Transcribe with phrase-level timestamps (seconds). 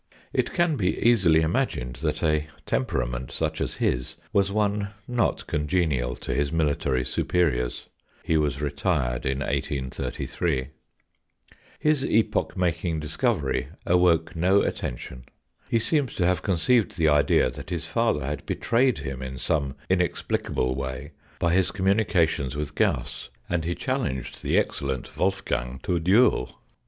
[0.33, 6.15] It can be easily imagined that a temperament such as his was one not congenial
[6.15, 7.85] to his military superiors.
[8.23, 10.69] He was retired in 1833.
[11.77, 15.25] His epoch making discovery awoke no attention.
[15.69, 19.75] He seems to have conceived the idea that his father had betrayed him in some
[19.87, 25.97] inexplicable way by his communi cations with Gauss, and he challenged the excellent Wolfgang to
[25.97, 26.59] a duel.